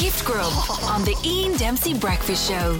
[0.00, 0.52] Gift Grub
[0.84, 2.78] on the Ian Dempsey Breakfast Show.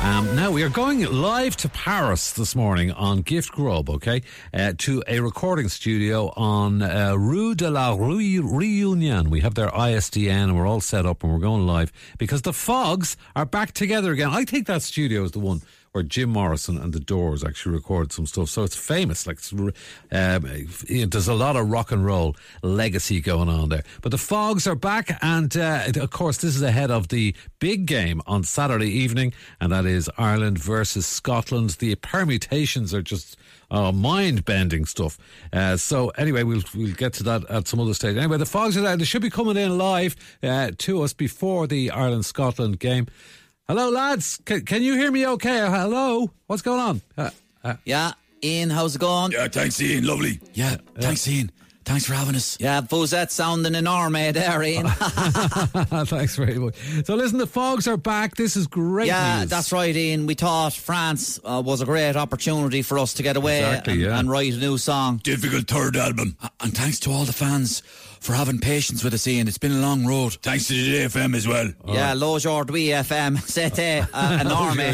[0.00, 4.22] Um, now we are going live to Paris this morning on Gift Grub, okay,
[4.54, 9.28] uh, to a recording studio on uh, Rue de la Rue Reunion.
[9.28, 12.54] We have their ISDN and we're all set up and we're going live because the
[12.54, 14.30] Fogs are back together again.
[14.30, 15.60] I think that studio is the one
[15.92, 18.48] where Jim Morrison and the Doors actually recorded some stuff.
[18.48, 19.26] So it's famous.
[19.26, 19.38] Like
[20.12, 20.48] um,
[20.88, 23.82] there's a lot of rock and roll legacy going on there.
[24.00, 27.86] But the Fogs are back, and uh, of course, this is ahead of the big
[27.86, 31.70] game on Saturday evening, and that is Ireland versus Scotland.
[31.70, 33.36] The permutations are just
[33.70, 35.18] uh, mind bending stuff.
[35.52, 38.16] Uh, so anyway, we'll we'll get to that at some other stage.
[38.16, 38.96] Anyway, the Fogs are there.
[38.96, 43.08] They should be coming in live uh, to us before the Ireland Scotland game.
[43.70, 44.40] Hello, lads.
[44.44, 45.60] Can, can you hear me okay?
[45.60, 46.28] Uh, hello.
[46.48, 47.00] What's going on?
[47.16, 47.30] Uh,
[47.62, 49.30] uh, yeah, Ian, how's it going?
[49.30, 50.04] Yeah, thanks, Ian.
[50.04, 50.40] Lovely.
[50.54, 51.52] Yeah, thanks, Ian.
[51.90, 52.56] Thanks for having us.
[52.60, 54.86] Yeah, that sounding an army there, Ian.
[56.06, 56.76] Thanks very much.
[57.04, 58.36] So, listen, the Fogs are back.
[58.36, 59.08] This is great.
[59.08, 59.50] Yeah, news.
[59.50, 60.26] that's right, Ian.
[60.26, 64.02] We thought France uh, was a great opportunity for us to get away exactly, and,
[64.02, 64.18] yeah.
[64.20, 65.20] and write a new song.
[65.24, 66.36] Difficult third album.
[66.60, 67.82] And thanks to all the fans
[68.20, 69.48] for having patience with us, Ian.
[69.48, 70.34] It's been a long road.
[70.42, 71.72] Thanks to the FM as well.
[71.86, 74.84] Yeah, l'aujourd'hui FM, c'était uh, an army.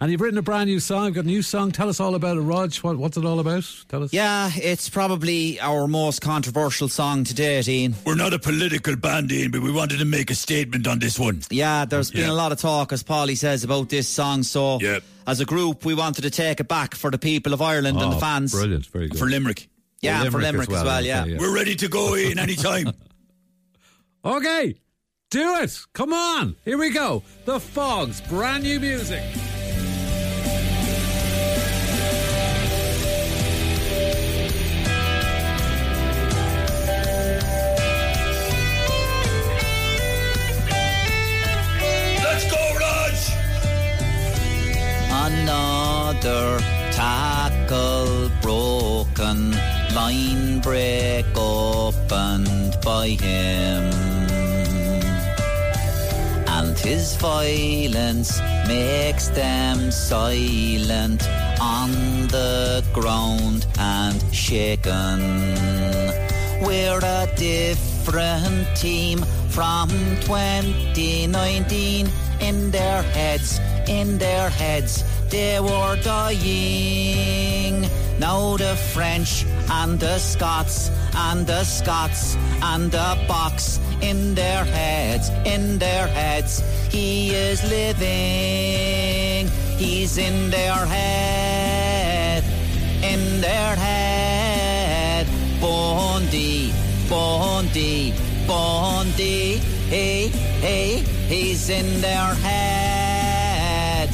[0.00, 1.70] and you've written a brand new song, you've got a new song.
[1.70, 2.74] Tell us all about it, Rog.
[2.76, 3.64] What, what's it all about?
[3.88, 4.12] Tell us.
[4.12, 7.94] Yeah, it's probably our most controversial song to date, Ian.
[8.04, 11.18] We're not a political band, Ian, but we wanted to make a statement on this
[11.18, 11.42] one.
[11.50, 12.30] Yeah, there's been Yeah.
[12.32, 14.42] a lot of talk, as Paulie says, about this song.
[14.42, 15.02] So, Yep.
[15.26, 18.06] as a group, we wanted to take it back for the people of Ireland and
[18.12, 18.52] Oh, the fans.
[18.52, 18.86] Brilliant.
[18.86, 19.18] Very good.
[19.18, 19.68] For Limerick.
[20.02, 21.24] Yeah, for Limerick as well, okay, yeah.
[21.38, 22.92] We're ready to go, Ian, anytime.
[24.24, 24.74] Okay,
[25.30, 25.78] do it.
[25.92, 26.56] Come on.
[26.64, 27.22] Here we go.
[27.44, 29.22] The Fogs, brand new music.
[46.24, 49.50] Tackle broken,
[49.94, 53.92] line break opened by him.
[56.48, 61.28] And his violence makes them silent
[61.60, 61.90] on
[62.28, 65.20] the ground and shaken.
[66.62, 69.18] We're a different team
[69.50, 69.90] from
[70.22, 72.08] 2019.
[72.40, 77.88] In their heads, in their heads, they were dying.
[78.18, 85.30] Now the French and the Scots and the Scots and the box in their heads,
[85.44, 86.62] in their heads.
[86.90, 89.48] He is living.
[89.76, 92.44] He's in their head,
[93.02, 95.26] in their head.
[95.60, 96.72] Bundee,
[97.08, 98.14] Bundee,
[98.46, 99.73] Bundee.
[100.64, 104.08] Hey, he's in their head,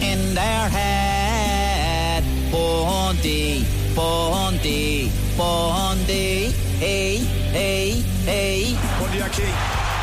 [0.00, 2.24] in their head.
[2.50, 6.52] Bundee, Bundee, Bundee.
[6.80, 7.18] Hey,
[7.52, 8.78] hey, hey.
[8.98, 9.44] Bundee Aki.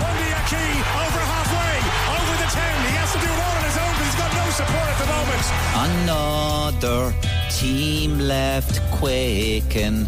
[0.00, 0.64] Bundyaki
[0.96, 1.76] over halfway,
[2.08, 2.88] over the 10.
[2.88, 4.96] He has to do it all on his own because he's got no support at
[4.96, 5.44] the moment.
[5.92, 7.12] Another
[7.50, 10.06] team left quaking.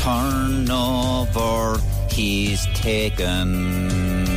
[0.00, 1.78] Turnover
[2.10, 4.35] he's taken.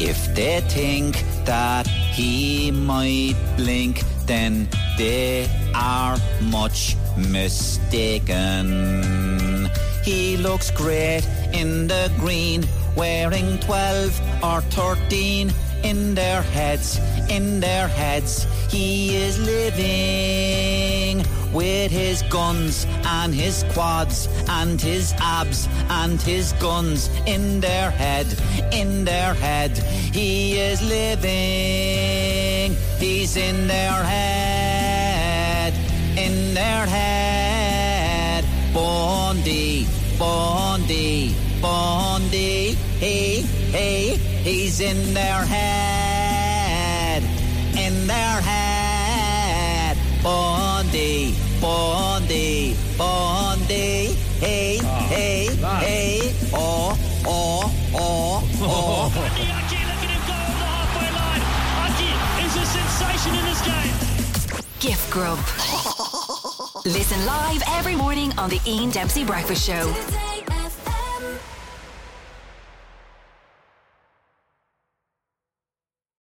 [0.00, 4.66] If they think that he might blink, then
[4.96, 8.66] they are much mistaken.
[10.02, 12.64] He looks great in the green,
[12.96, 15.52] wearing 12 or 13
[15.82, 16.98] in their heads,
[17.28, 18.46] in their heads.
[18.68, 27.10] He is living with his guns and his quads and his abs and his guns
[27.26, 28.26] in their head,
[28.72, 29.76] in their head.
[30.12, 35.74] He is living, he's in their head,
[36.16, 38.44] in their head.
[38.72, 39.86] Bundee,
[40.18, 42.72] Bundee, Bundee.
[42.98, 47.22] Hey, hey, he's in their head,
[47.78, 49.98] in their head.
[50.22, 54.14] Bundee, Bundee, Bundee.
[54.40, 55.46] Hey, ah, hey,
[55.80, 56.34] hey.
[56.54, 56.96] Oh,
[57.26, 59.12] oh, oh, oh.
[59.14, 59.42] Aki
[59.84, 61.44] looking him go over the halfway line.
[61.84, 62.10] Aki
[62.46, 63.94] is a sensation in this game.
[64.80, 65.38] Gift Grub.
[66.86, 70.29] Listen live every morning on the Ian Dempsey Breakfast Show.